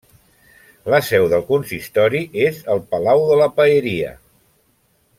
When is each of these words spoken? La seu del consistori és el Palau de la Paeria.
La 0.93 1.01
seu 1.09 1.27
del 1.33 1.43
consistori 1.51 2.23
és 2.47 2.65
el 2.77 2.81
Palau 2.95 3.25
de 3.33 3.39
la 3.45 3.49
Paeria. 3.61 4.19